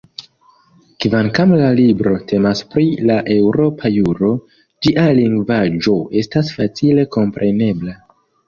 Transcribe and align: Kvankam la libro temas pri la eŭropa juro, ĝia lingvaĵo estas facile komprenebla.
Kvankam 1.03 1.51
la 1.59 1.67
libro 1.79 2.13
temas 2.31 2.63
pri 2.71 2.87
la 3.11 3.19
eŭropa 3.37 3.93
juro, 3.99 4.33
ĝia 4.87 5.05
lingvaĵo 5.21 5.97
estas 6.23 6.51
facile 6.57 7.05
komprenebla. 7.19 7.99